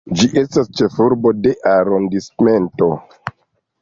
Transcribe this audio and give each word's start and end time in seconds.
Ĝi 0.19 0.27
estas 0.41 0.71
ĉefurbo 0.79 1.33
de 1.43 1.53
arondismento. 1.75 2.89